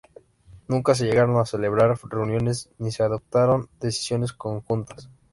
[0.67, 5.11] Nunca se llegaron a celebrar reuniones ni se adoptaron decisiones conjuntas.